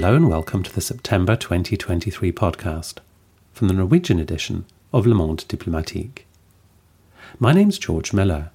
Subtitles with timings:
[0.00, 3.00] Hello and welcome to the September 2023 podcast
[3.52, 4.64] from the Norwegian edition
[4.94, 6.26] of Le Monde Diplomatique.
[7.38, 8.48] My name's George Miller,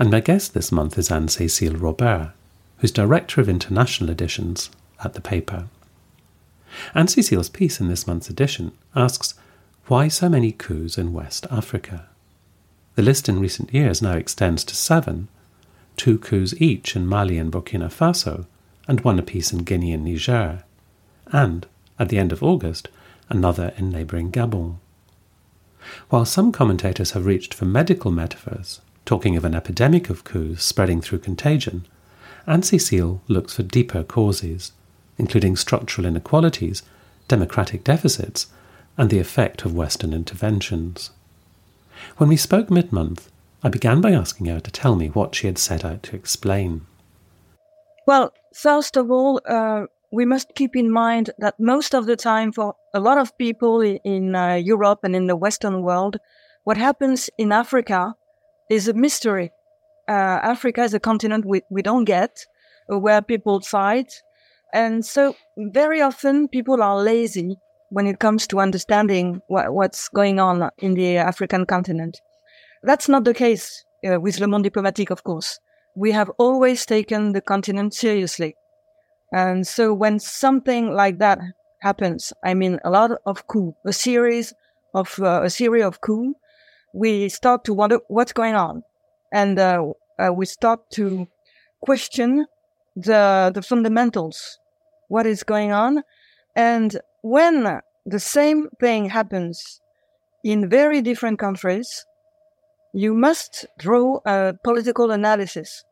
[0.00, 2.32] and my guest this month is Anne Cécile Robert,
[2.78, 4.68] who's Director of International Editions
[5.04, 5.68] at the paper.
[6.92, 9.34] Anne Cécile's piece in this month's edition asks
[9.86, 12.08] why so many coups in West Africa?
[12.96, 15.28] The list in recent years now extends to seven,
[15.96, 18.46] two coups each in Mali and Burkina Faso,
[18.86, 20.64] and one apiece in Guinea and Niger,
[21.28, 21.66] and,
[21.98, 22.88] at the end of August,
[23.28, 24.76] another in neighbouring Gabon.
[26.08, 31.00] While some commentators have reached for medical metaphors, talking of an epidemic of coups spreading
[31.00, 31.86] through contagion,
[32.46, 34.72] Anne Cécile looks for deeper causes,
[35.18, 36.82] including structural inequalities,
[37.28, 38.46] democratic deficits,
[38.96, 41.10] and the effect of Western interventions.
[42.16, 43.30] When we spoke mid month,
[43.62, 46.82] I began by asking her to tell me what she had set out to explain.
[48.06, 52.52] Well, first of all, uh, we must keep in mind that most of the time,
[52.52, 56.18] for a lot of people in uh, Europe and in the Western world,
[56.64, 58.14] what happens in Africa
[58.70, 59.50] is a mystery.
[60.08, 62.46] Uh, Africa is a continent we, we don't get,
[62.92, 64.22] uh, where people fight.
[64.72, 67.56] And so very often people are lazy
[67.90, 72.20] when it comes to understanding what, what's going on in the African continent.
[72.82, 75.58] That's not the case uh, with Le Monde Diplomatique, of course.
[75.96, 78.56] We have always taken the continent seriously.
[79.32, 81.38] And so when something like that
[81.80, 84.54] happens, I mean, a lot of coup, a series
[84.94, 86.34] of, uh, a series of coup,
[86.92, 88.82] we start to wonder what's going on.
[89.32, 91.26] And, uh, uh, we start to
[91.80, 92.46] question
[92.96, 94.58] the, the fundamentals,
[95.08, 96.02] what is going on.
[96.54, 99.80] And when the same thing happens
[100.44, 102.06] in very different countries,
[102.94, 105.84] you must draw a political analysis.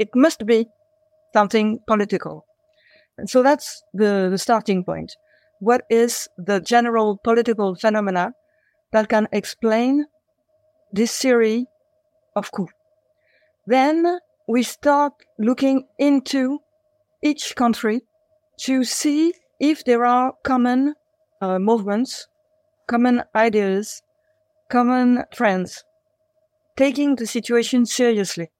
[0.00, 0.66] It must be
[1.32, 2.44] something political.
[3.16, 5.14] And so that's the, the starting point.
[5.60, 8.32] What is the general political phenomena
[8.92, 10.06] that can explain
[10.92, 11.66] this series
[12.34, 12.72] of coups?
[13.66, 14.18] Then
[14.48, 16.58] we start looking into
[17.22, 18.02] each country
[18.62, 20.94] to see if there are common
[21.40, 22.26] uh, movements,
[22.88, 24.02] common ideas,
[24.68, 25.84] common trends
[26.76, 28.50] taking the situation seriously.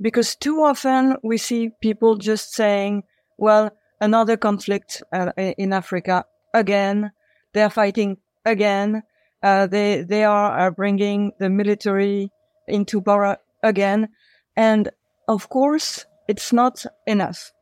[0.00, 3.02] Because too often we see people just saying,
[3.38, 6.24] well, another conflict uh, in Africa
[6.54, 7.12] again.
[7.52, 9.02] They're fighting again.
[9.42, 12.30] Uh, they, they are, are bringing the military
[12.66, 14.08] into power again.
[14.56, 14.90] And
[15.28, 17.52] of course, it's not enough.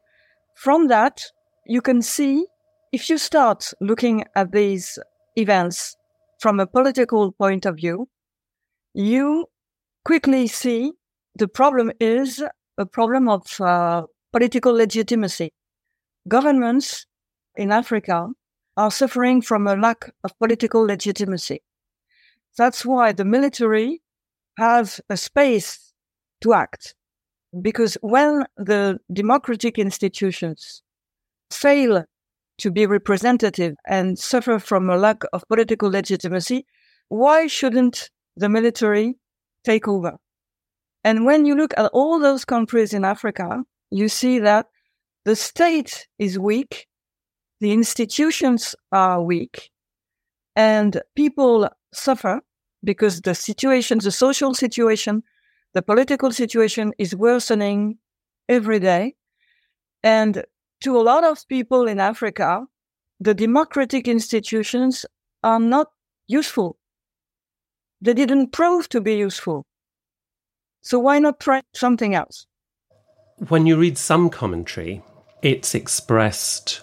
[0.54, 1.22] From that,
[1.66, 2.46] you can see
[2.92, 4.98] if you start looking at these
[5.36, 5.96] events
[6.38, 8.08] from a political point of view,
[8.94, 9.46] you
[10.08, 10.92] quickly see
[11.34, 12.42] the problem is
[12.78, 15.52] a problem of uh, political legitimacy.
[16.26, 17.04] Governments
[17.56, 18.28] in Africa
[18.78, 21.60] are suffering from a lack of political legitimacy.
[22.56, 24.00] That's why the military
[24.56, 25.92] have a space
[26.40, 26.94] to act.
[27.60, 30.82] Because when the democratic institutions
[31.50, 32.06] fail
[32.56, 36.64] to be representative and suffer from a lack of political legitimacy,
[37.10, 38.08] why shouldn't
[38.38, 39.18] the military
[39.68, 40.18] take over.
[41.04, 44.66] And when you look at all those countries in Africa, you see that
[45.24, 46.86] the state is weak,
[47.60, 49.70] the institutions are weak,
[50.56, 52.40] and people suffer
[52.82, 55.22] because the situation, the social situation,
[55.74, 57.98] the political situation is worsening
[58.48, 59.14] every day.
[60.02, 60.44] And
[60.84, 62.64] to a lot of people in Africa,
[63.20, 65.04] the democratic institutions
[65.42, 65.88] are not
[66.26, 66.78] useful
[68.00, 69.64] they didn't prove to be useful.
[70.82, 72.46] So why not try something else?
[73.48, 75.02] When you read some commentary,
[75.42, 76.82] it's expressed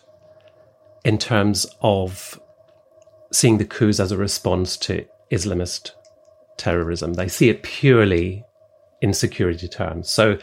[1.04, 2.40] in terms of
[3.32, 5.92] seeing the coups as a response to Islamist
[6.58, 7.14] terrorism.
[7.14, 8.44] They see it purely
[9.02, 10.10] in security terms.
[10.10, 10.38] So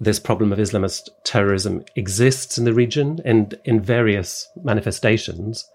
[0.00, 5.68] this problem of Islamist terrorism exists in the region and in various manifestations.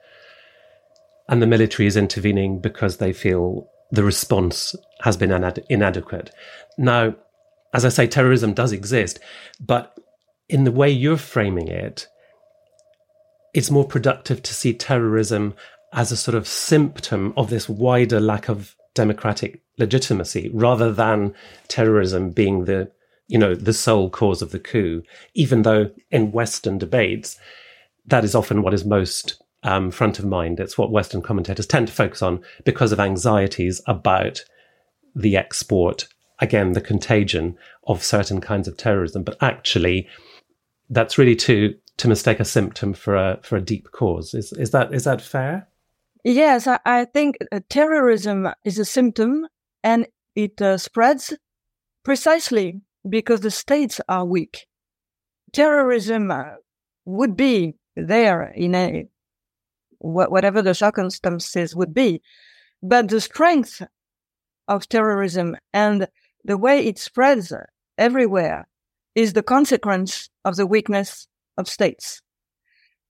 [1.30, 6.31] And the military is intervening because they feel the response has been inad- inadequate.
[6.78, 7.16] Now,
[7.74, 9.19] as I say, terrorism does exist,
[9.60, 9.98] but
[10.50, 12.07] in the way you're framing it,
[13.54, 15.54] it's more productive to see terrorism
[15.94, 21.34] as a sort of symptom of this wider lack of democratic legitimacy rather than
[21.68, 22.92] terrorism being the
[23.28, 25.04] you know the sole cause of the coup
[25.36, 27.38] even though in western debates
[28.07, 30.59] that is often what is most um, front of mind.
[30.59, 34.44] It's what Western commentators tend to focus on because of anxieties about
[35.15, 36.07] the export,
[36.39, 39.24] again, the contagion of certain kinds of terrorism.
[39.24, 40.07] But actually,
[40.89, 44.33] that's really to to mistake a symptom for a for a deep cause.
[44.33, 45.68] Is is that is that fair?
[46.24, 49.48] Yes, I, think uh, terrorism is a symptom,
[49.81, 51.33] and it uh, spreads
[52.03, 54.68] precisely because the states are weak.
[55.53, 56.56] Terrorism uh,
[57.06, 59.07] would be there in a
[60.00, 62.22] whatever the circumstances would be,
[62.82, 63.82] but the strength
[64.68, 66.08] of terrorism and
[66.44, 67.54] the way it spreads
[67.98, 68.68] everywhere
[69.16, 71.28] is the consequence of the weakness
[71.58, 72.22] of states.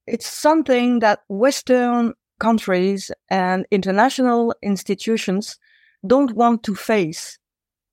[0.05, 5.59] It's something that Western countries and international institutions
[6.05, 7.37] don't want to face.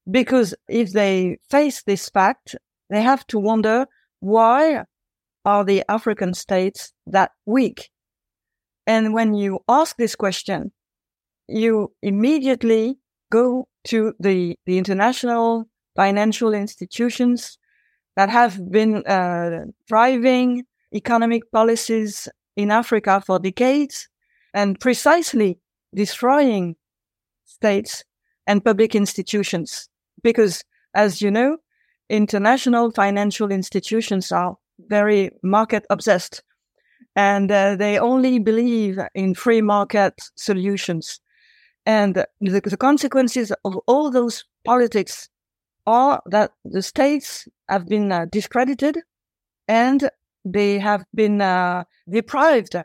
[0.09, 2.57] Because if they face this fact,
[2.91, 3.87] they have to wonder
[4.21, 4.85] why
[5.45, 7.91] are the African states that weak?
[8.87, 10.73] And when you ask this question,
[11.49, 12.99] you immediately
[13.31, 15.67] go to the, the international
[15.97, 17.59] financial institutions
[18.17, 20.65] that have been uh, driving
[20.95, 24.09] economic policies in Africa for decades
[24.53, 25.59] and precisely
[25.95, 26.77] destroying
[27.45, 28.05] states
[28.47, 29.89] and public institutions.
[30.23, 30.63] Because,
[30.95, 31.59] as you know,
[32.09, 36.43] international financial institutions are very market obsessed
[37.17, 41.21] and uh, they only believe in free market solutions.
[41.87, 45.29] And the, the consequences of all those politics
[45.87, 48.99] are that the states have been uh, discredited
[49.69, 50.11] and
[50.45, 52.77] they have been uh, deprived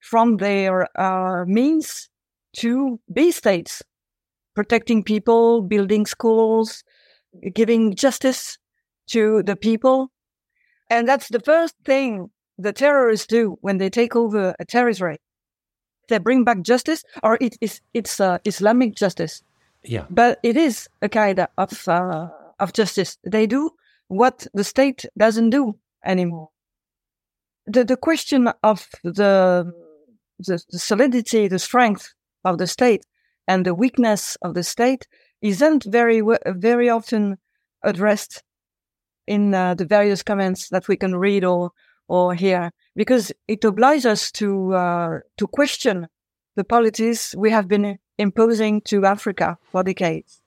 [0.00, 2.08] from their uh, means
[2.56, 3.82] to be states,
[4.54, 6.84] protecting people, building schools,
[7.54, 8.58] giving justice
[9.08, 10.10] to the people.
[10.90, 15.18] And that's the first thing the terrorists do when they take over a territory.
[16.08, 19.42] They bring back justice, or it is it's uh, Islamic justice.
[19.82, 22.28] Yeah, but it is a kind of uh,
[22.60, 23.18] of justice.
[23.24, 23.70] They do
[24.08, 26.50] what the state doesn't do anymore.
[27.66, 29.72] The the question of the
[30.38, 32.14] the, the solidity, the strength
[32.44, 33.04] of the state,
[33.48, 35.08] and the weakness of the state
[35.42, 37.38] isn't very very often
[37.82, 38.44] addressed
[39.26, 41.72] in uh, the various comments that we can read or
[42.08, 46.08] or hear, because it obliges us to uh, to question
[46.54, 50.40] the policies we have been imposing to Africa for decades.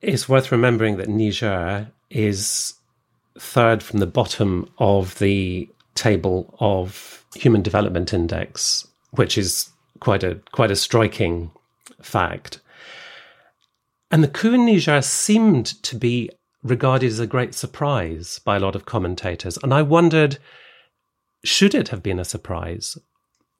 [0.00, 2.74] It's worth remembering that Niger is
[3.38, 9.70] third from the bottom of the table of Human Development Index, which is
[10.00, 11.50] quite a quite a striking
[12.00, 12.60] fact.
[14.10, 16.30] And the coup in Niger seemed to be
[16.62, 19.58] regarded as a great surprise by a lot of commentators.
[19.62, 20.38] And I wondered,
[21.44, 22.98] should it have been a surprise?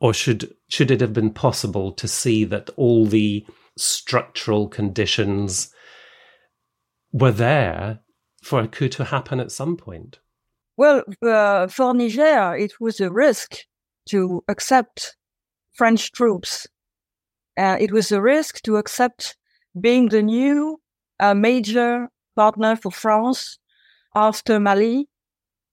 [0.01, 3.45] Or should should it have been possible to see that all the
[3.77, 5.73] structural conditions
[7.13, 8.01] were there
[8.43, 10.21] for a coup to happen at some point?
[10.77, 13.57] Well, uh, for Niger, it was a risk
[14.11, 15.17] to accept
[15.73, 16.69] French troops.
[17.57, 19.37] Uh, it was a risk to accept
[19.81, 20.81] being the new
[21.19, 23.59] uh, major partner for France
[24.15, 25.09] after Mali,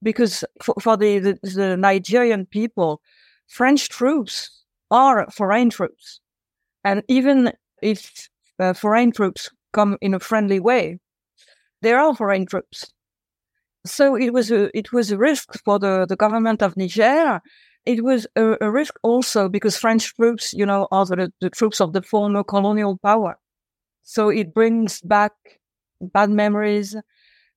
[0.02, 3.02] because for, for the, the, the Nigerian people,
[3.48, 6.20] French troops are foreign troops.
[6.84, 7.54] And even
[7.84, 8.30] if
[8.60, 10.98] uh, foreign troops come in a friendly way,
[11.84, 12.92] they are foreign troops.
[13.86, 17.42] So it was a, it was a risk for the, the government of Niger.
[17.86, 21.80] It was a, a risk also because French troops, you know, are the, the troops
[21.80, 23.38] of the former colonial power.
[24.02, 25.34] So it brings back
[26.06, 26.96] bad memories.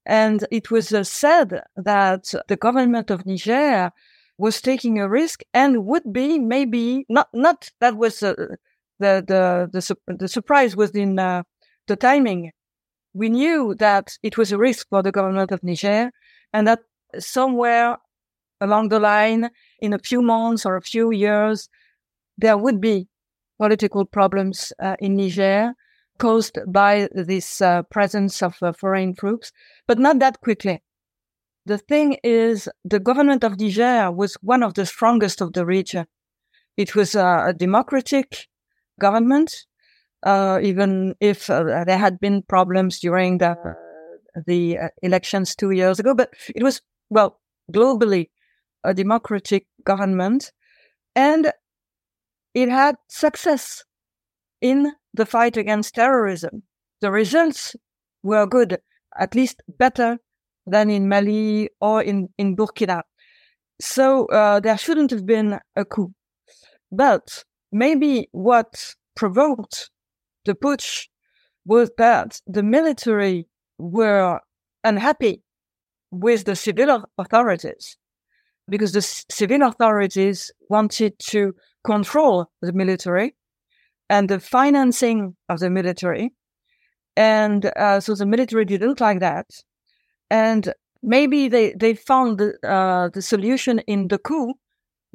[0.07, 3.93] And it was uh, said that the government of Niger
[4.38, 8.35] was taking a risk and would be maybe not, not that was uh,
[9.00, 11.43] the, the, the, the, surprise was in uh,
[11.88, 12.52] the timing.
[13.12, 16.11] We knew that it was a risk for the government of Niger
[16.52, 16.81] and that
[17.19, 17.99] somewhere
[18.61, 19.50] along the line,
[19.81, 21.69] in a few months or a few years,
[22.37, 23.09] there would be
[23.59, 25.75] political problems uh, in Niger
[26.18, 29.52] caused by this uh, presence of uh, foreign troops,
[29.87, 30.82] but not that quickly.
[31.66, 36.06] The thing is, the government of Niger was one of the strongest of the region.
[36.76, 38.48] It was a democratic
[39.00, 39.52] government,
[40.22, 43.56] uh, even if uh, there had been problems during the
[44.46, 46.14] the uh, elections two years ago.
[46.14, 47.40] But it was well
[47.72, 48.30] globally
[48.84, 50.52] a democratic government,
[51.14, 51.52] and
[52.54, 53.84] it had success
[54.60, 56.62] in the fight against terrorism.
[57.02, 57.76] The results
[58.22, 58.78] were good,
[59.18, 60.18] at least better
[60.66, 63.02] than in Mali or in, in Burkina.
[63.80, 66.14] So uh, there shouldn't have been a coup.
[66.90, 69.90] But maybe what provoked
[70.46, 71.08] the putsch
[71.66, 73.46] was that the military
[73.78, 74.40] were
[74.84, 75.42] unhappy
[76.10, 77.98] with the civil authorities.
[78.68, 83.34] because the civil authorities wanted to control the military
[84.09, 86.33] and the financing of the military.
[87.17, 89.47] And uh, so the military didn't like that.
[90.31, 90.73] And
[91.03, 94.55] maybe they, they found the, uh, the solution in the coup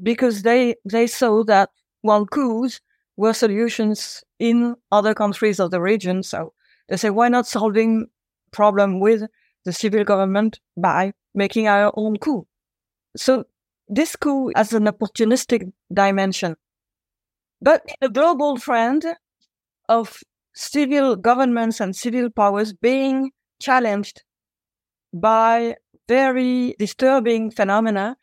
[0.01, 1.69] because they, they saw that,
[2.03, 2.81] well, coups
[3.15, 6.23] were solutions in other countries of the region.
[6.23, 6.53] So
[6.89, 8.07] they say, why not solving
[8.51, 9.23] problem with
[9.65, 12.45] the civil government by making our own coup?
[13.15, 13.45] So
[13.87, 16.55] this coup has an opportunistic dimension.
[17.63, 19.05] But a global trend
[19.87, 20.19] of
[20.53, 24.23] civil governments and civil powers being challenged
[25.13, 25.77] by
[26.09, 28.17] very disturbing phenomena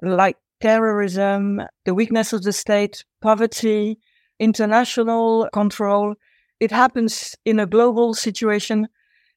[0.00, 3.98] like terrorism, the weakness of the state, poverty,
[4.38, 6.14] international control.
[6.58, 8.88] It happens in a global situation.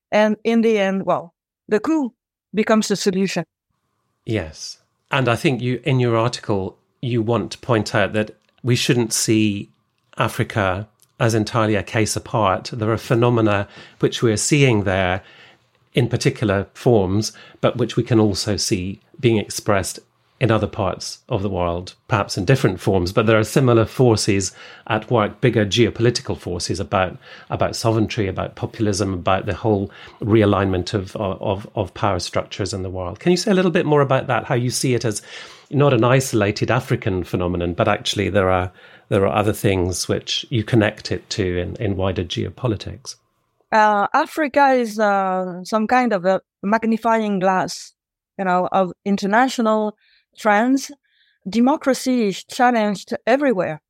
[0.09, 1.33] And in the end, well,
[1.67, 2.13] the coup
[2.53, 3.43] becomes the solution.
[4.25, 4.77] Yes.
[5.11, 8.31] And I think you, in your article, you want to point out that
[8.63, 9.69] we shouldn't see
[10.17, 10.87] Africa
[11.19, 12.69] as entirely a case apart.
[12.73, 13.67] There are phenomena
[13.99, 15.21] which we're seeing there
[15.93, 19.99] in particular forms, but which we can also see being expressed
[20.39, 24.53] in other parts of the world, perhaps in different forms, but there are similar forces
[24.87, 27.17] at work, bigger geopolitical forces about
[27.49, 32.89] about sovereignty, about populism, about the whole realignment of of of power structures in the
[32.89, 33.19] world.
[33.19, 34.45] Can you say a little bit more about that?
[34.45, 35.21] How you see it as
[35.71, 38.71] not an isolated African phenomenon, but actually there are
[39.09, 43.15] there are other things which you connect it to in, in wider geopolitics.
[43.71, 47.93] Uh, Africa is uh, some kind of a magnifying glass,
[48.37, 49.95] you know, of international
[50.37, 50.91] trends,
[51.47, 53.81] democracy is challenged everywhere.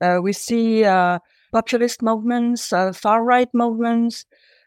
[0.00, 1.18] Uh, we see uh,
[1.52, 4.24] populist movements, uh, far right movements,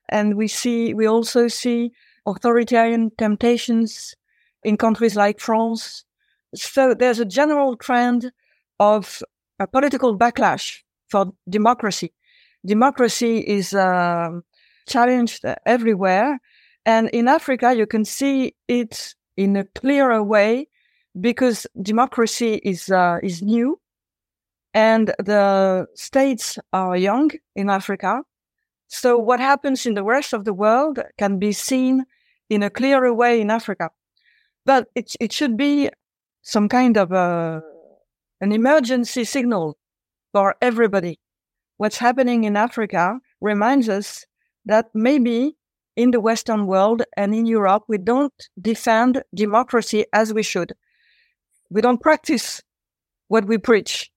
[0.09, 1.91] and we see we also see
[2.25, 4.15] authoritarian temptations
[4.63, 6.05] in countries like France.
[6.55, 8.31] So there's a general trend
[8.79, 9.21] of
[9.59, 12.13] a political backlash for democracy.
[12.65, 14.43] Democracy is um,
[14.87, 16.39] challenged everywhere,
[16.85, 20.67] and in Africa you can see it in a clearer way
[21.19, 23.79] because democracy is uh, is new,
[24.73, 28.21] and the states are young in Africa.
[28.87, 32.05] So what happens in the rest of the world can be seen
[32.49, 33.89] in a clearer way in Africa,
[34.65, 35.89] but it it should be
[36.43, 37.63] some kind of a
[38.41, 39.77] an emergency signal
[40.31, 41.19] for everybody.
[41.77, 44.25] What's happening in Africa reminds us
[44.65, 45.55] that maybe
[45.95, 50.73] in the Western world and in Europe, we don't defend democracy as we should
[51.73, 52.61] we don't practice
[53.27, 54.11] what we preach.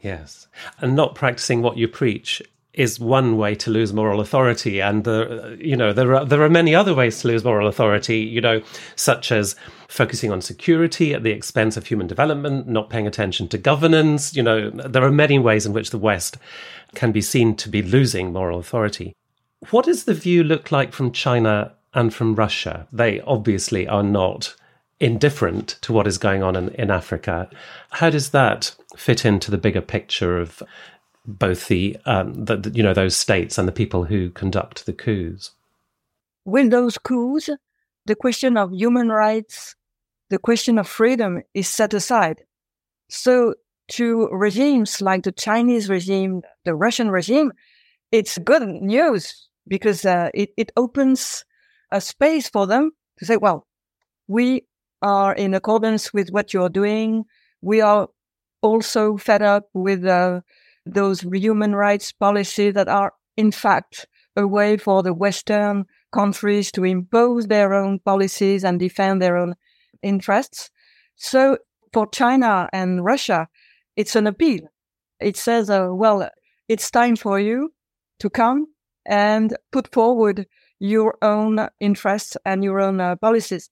[0.00, 0.48] Yes.
[0.78, 5.58] And not practicing what you preach is one way to lose moral authority and the
[5.60, 8.62] you know there are there are many other ways to lose moral authority you know
[8.94, 9.56] such as
[9.88, 14.42] focusing on security at the expense of human development not paying attention to governance you
[14.42, 16.36] know there are many ways in which the west
[16.94, 19.16] can be seen to be losing moral authority
[19.70, 24.54] what does the view look like from china and from russia they obviously are not
[25.00, 27.48] indifferent to what is going on in, in Africa.
[27.90, 30.62] How does that fit into the bigger picture of
[31.26, 34.92] both the, um, the, the, you know those states and the people who conduct the
[34.92, 35.52] coups?
[36.44, 37.50] With those coups,
[38.06, 39.76] the question of human rights,
[40.30, 42.42] the question of freedom is set aside.
[43.08, 43.54] So
[43.92, 47.52] to regimes like the Chinese regime, the Russian regime,
[48.12, 51.44] it's good news because uh, it, it opens
[51.90, 53.66] a space for them to say, well,
[54.28, 54.66] we
[55.02, 57.24] are in accordance with what you're doing.
[57.60, 58.08] We are
[58.62, 60.40] also fed up with uh,
[60.86, 64.06] those human rights policies that are, in fact,
[64.36, 69.54] a way for the Western countries to impose their own policies and defend their own
[70.02, 70.70] interests.
[71.16, 71.58] So
[71.92, 73.48] for China and Russia,
[73.96, 74.60] it's an appeal.
[75.20, 76.28] It says, uh, well,
[76.68, 77.72] it's time for you
[78.20, 78.68] to come
[79.04, 80.46] and put forward
[80.78, 83.70] your own interests and your own uh, policies.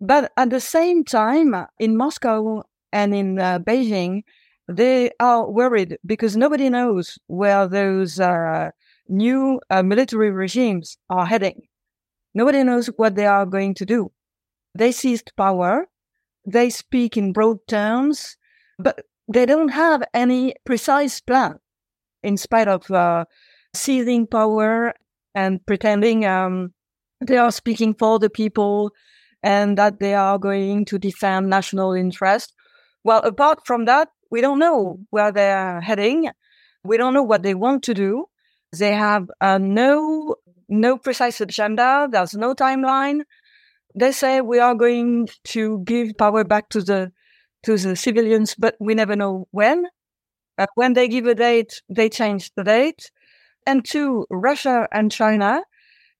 [0.00, 4.22] But at the same time, in Moscow and in uh, Beijing,
[4.70, 8.70] they are worried because nobody knows where those uh,
[9.08, 11.62] new uh, military regimes are heading.
[12.34, 14.12] Nobody knows what they are going to do.
[14.76, 15.86] They seized power.
[16.46, 18.36] They speak in broad terms,
[18.78, 19.00] but
[19.32, 21.58] they don't have any precise plan
[22.22, 23.24] in spite of uh,
[23.74, 24.94] seizing power
[25.34, 26.72] and pretending um,
[27.20, 28.92] they are speaking for the people
[29.42, 32.54] and that they are going to defend national interest.
[33.02, 36.30] Well, apart from that, we don't know where they're heading.
[36.84, 38.26] We don't know what they want to do.
[38.76, 40.36] They have uh, no
[40.68, 42.08] no precise agenda.
[42.10, 43.22] There's no timeline.
[43.94, 47.12] They say we are going to give power back to the
[47.64, 49.86] to the civilians, but we never know when.
[50.56, 53.10] Uh, when they give a date, they change the date.
[53.66, 55.62] And to Russia and China,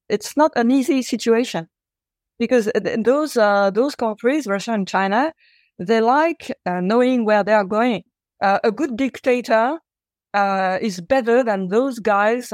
[0.09, 1.69] it's not an easy situation
[2.39, 5.33] because those uh, those countries, Russia and China,
[5.81, 8.05] they like uh, knowing where they are going.
[8.43, 9.79] Uh, a good dictator
[10.35, 12.53] uh, is better than those guys.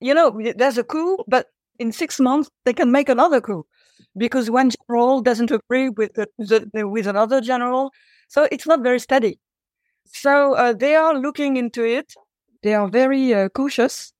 [0.00, 1.46] You know, there's a coup, but
[1.78, 3.66] in six months they can make another coup
[4.16, 7.92] because one general doesn't agree with the, the, with another general,
[8.28, 9.40] so it's not very steady.
[10.06, 12.14] So uh, they are looking into it.
[12.62, 14.12] They are very uh, cautious.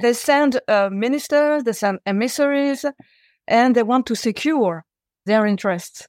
[0.00, 2.84] They send uh, ministers, they send emissaries,
[3.48, 4.84] and they want to secure
[5.26, 6.08] their interests.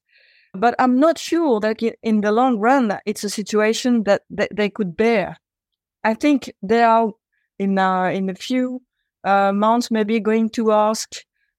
[0.53, 4.69] But I'm not sure that in the long run, it's a situation that, that they
[4.69, 5.38] could bear.
[6.03, 7.12] I think they are
[7.60, 8.81] in uh, in a few
[9.24, 11.10] uh, months maybe going to ask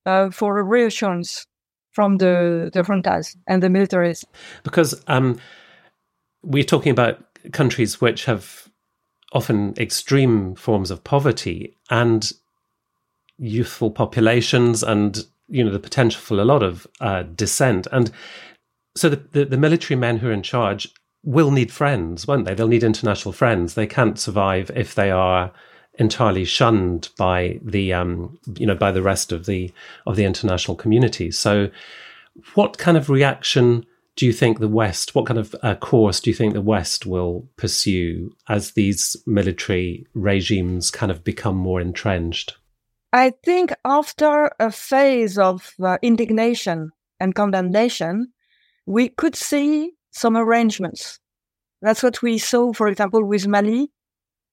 [0.07, 1.47] uh, for a reassurance
[1.93, 4.25] from the the juntas and the militaries.
[4.63, 5.39] Because um,
[6.43, 8.69] we're talking about countries which have
[9.33, 12.33] often extreme forms of poverty and
[13.39, 18.11] youthful populations and you know the potential for a lot of uh, dissent and
[18.97, 20.89] so the, the, the military men who are in charge
[21.23, 22.55] will need friends won't they?
[22.55, 23.75] They'll need international friends.
[23.75, 25.53] They can't survive if they are
[25.99, 29.73] entirely shunned by the um, you know by the rest of the
[30.07, 31.31] of the international community.
[31.31, 31.71] So
[32.55, 33.87] what kind of reaction
[34.17, 37.05] do you think the West, what kind of uh, course do you think the West
[37.05, 42.57] will pursue as these military regimes kind of become more entrenched?
[43.13, 48.33] I think after a phase of uh, indignation and condemnation,
[48.87, 51.19] we could see some arrangements.
[51.83, 53.91] That's what we saw, for example, with Mali.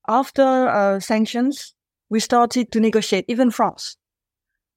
[0.08, 1.74] After uh, sanctions,
[2.10, 3.96] we started to negotiate, even France,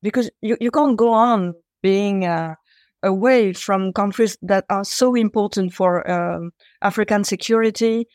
[0.02, 2.54] because you, you can't go on being uh,
[3.02, 8.06] away from countries that are so important for um, African security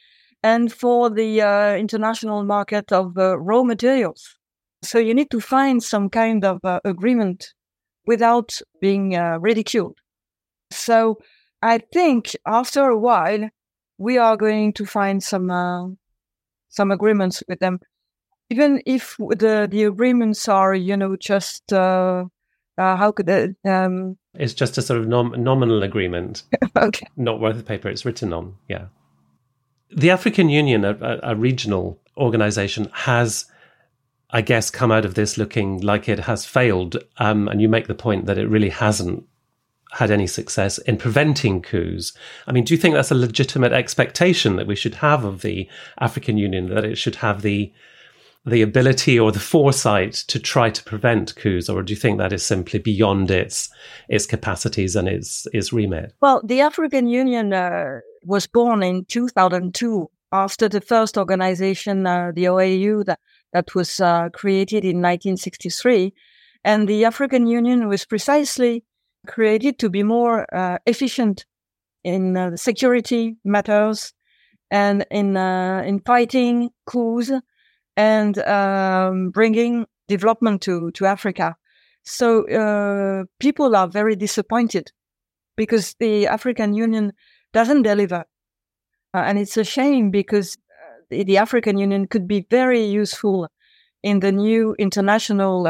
[0.44, 4.38] and for the uh, international market of uh, raw materials.
[4.82, 7.54] So you need to find some kind of uh, agreement
[8.06, 9.98] without being uh, ridiculed.
[10.72, 11.20] So
[11.62, 13.50] I think after a while,
[13.98, 15.88] we are going to find some uh,
[16.70, 17.80] some agreements with them,
[18.50, 22.26] even if the the agreements are, you know, just uh,
[22.78, 26.44] how could it, um, it's just a sort of nom- nominal agreement.
[26.78, 27.08] okay.
[27.18, 28.56] Not worth the paper it's written on.
[28.68, 28.86] Yeah.
[29.92, 33.46] The African Union, a, a regional organization, has,
[34.30, 36.98] I guess, come out of this looking like it has failed.
[37.18, 39.26] Um, and you make the point that it really hasn't
[39.92, 42.14] had any success in preventing coups.
[42.48, 45.68] I mean, do you think that's a legitimate expectation that we should have of the
[46.00, 47.72] African Union, that it should have the
[48.46, 52.32] the ability or the foresight to try to prevent coups, or do you think that
[52.32, 53.70] is simply beyond its
[54.08, 56.14] its capacities and its its remit?
[56.22, 62.46] Well, the African Union uh, was born in 2002 after the first organization, uh, the
[62.46, 63.20] OAU, that
[63.52, 66.14] that was uh, created in 1963,
[66.64, 68.84] and the African Union was precisely
[69.28, 71.46] created to be more uh, efficient
[72.04, 74.14] in uh, security matters
[74.72, 77.32] and in uh, in fighting coups
[77.98, 81.56] and um, bringing development to, to Africa.
[82.04, 84.92] So uh, people are very disappointed
[85.58, 87.14] because the African Union
[87.54, 88.26] doesn't deliver.
[89.14, 93.50] Uh, and it's a shame because uh, the, the, African Union could be very useful
[94.02, 95.64] in the new international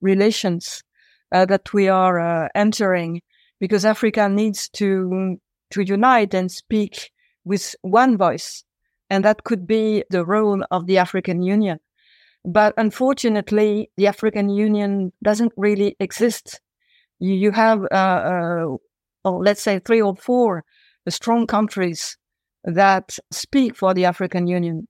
[0.00, 0.84] relations
[1.32, 3.22] uh, that we are uh, entering
[3.60, 5.38] because Africa needs to
[5.70, 7.10] to unite and speak
[7.44, 8.64] with one voice
[9.10, 11.78] and that could be the role of the African Union.
[12.44, 16.60] But unfortunately, the African Union doesn't really exist.
[17.18, 18.76] You, you have, uh,
[19.24, 20.64] uh, let's say, three or four
[21.08, 22.16] strong countries
[22.64, 24.88] that speak for the African Union.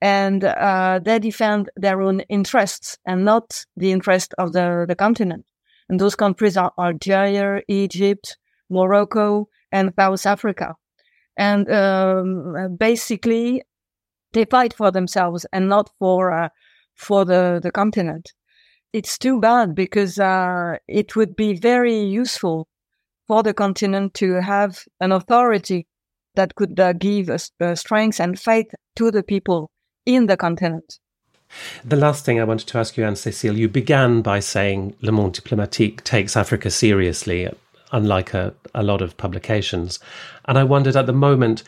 [0.00, 5.44] And uh, they defend their own interests and not the interest of the, the continent.
[5.88, 8.36] And those countries are Algeria, Egypt,
[8.70, 10.76] Morocco, and South Africa
[11.36, 13.62] and um, basically
[14.32, 16.48] they fight for themselves and not for uh,
[16.94, 18.32] for the the continent.
[18.92, 22.68] It's too bad because uh, it would be very useful
[23.26, 25.86] for the continent to have an authority
[26.34, 29.70] that could uh, give uh, strength and faith to the people
[30.04, 30.98] in the continent.
[31.84, 35.12] The last thing I wanted to ask you, Anne Cécile, you began by saying Le
[35.12, 37.48] Monde Diplomatique takes Africa seriously
[37.92, 39.98] unlike a, a lot of publications.
[40.46, 41.62] And I wondered at the moment,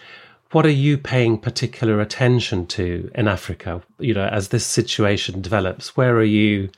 [0.53, 3.83] what are you paying particular attention to in Africa?
[3.99, 6.71] You know, as this situation develops, where are you,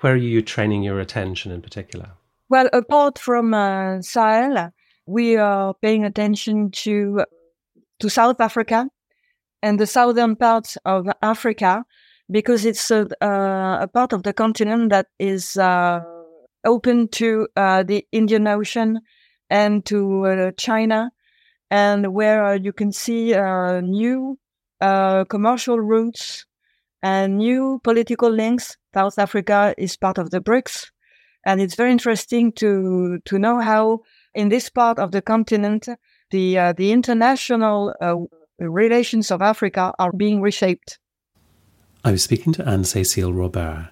[0.00, 2.10] where are you training your attention in particular?
[2.48, 4.72] Well, apart from uh, Sahel,
[5.06, 7.24] we are paying attention to
[8.00, 8.88] to South Africa
[9.62, 11.84] and the southern parts of Africa
[12.30, 16.00] because it's a, uh, a part of the continent that is uh,
[16.64, 19.00] open to uh, the Indian Ocean
[19.48, 21.10] and to uh, China,
[21.70, 24.38] and where uh, you can see uh, new
[24.80, 26.46] commercial routes
[27.02, 28.76] and new political links.
[28.94, 30.90] South Africa is part of the BRICS,
[31.44, 34.00] and it's very interesting to to know how
[34.34, 35.88] in this part of the continent
[36.30, 37.94] the the international
[38.58, 40.98] relations of Africa are being reshaped.
[42.02, 43.90] I was speaking to Anne Cécile Robert.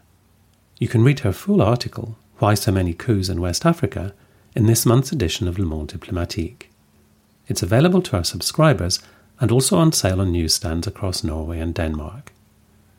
[0.78, 4.14] You can read her full article, Why So Many Coups in West Africa,
[4.56, 6.70] in this month's edition of Le Monde Diplomatique.
[7.48, 9.00] It's available to our subscribers
[9.40, 12.32] and also on sale on newsstands across Norway and Denmark.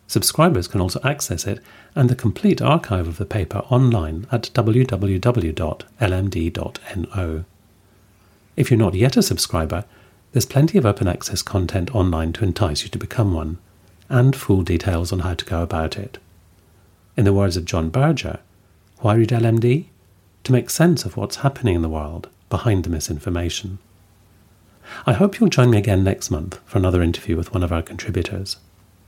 [0.05, 1.59] Subscribers can also access it
[1.95, 5.05] and the complete archive of the paper online at www.lmd.no.
[8.55, 9.85] If you're not yet a subscriber,
[10.33, 13.57] there's plenty of open access content online to entice you to become one,
[14.09, 16.17] and full details on how to go about it.
[17.15, 18.39] In the words of John Berger,
[18.99, 19.85] why read LMD?
[20.43, 23.77] To make sense of what's happening in the world behind the misinformation.
[25.05, 27.81] I hope you'll join me again next month for another interview with one of our
[27.81, 28.57] contributors.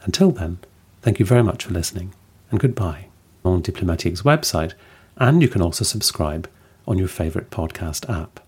[0.03, 0.59] Until then,
[1.01, 2.13] thank you very much for listening,
[2.51, 3.07] and goodbye.
[3.43, 4.73] On Diplomatique's website,
[5.17, 6.47] and you can also subscribe
[6.87, 8.39] on your favourite podcast app.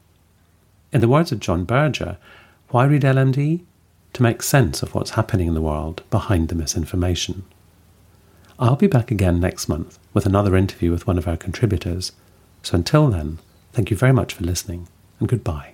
[0.91, 2.17] In the words of John Berger,
[2.69, 3.61] why read LMD?
[4.13, 7.43] To make sense of what's happening in the world behind the misinformation.
[8.59, 12.11] I'll be back again next month with another interview with one of our contributors.
[12.61, 13.39] So until then,
[13.71, 14.87] thank you very much for listening
[15.19, 15.73] and goodbye.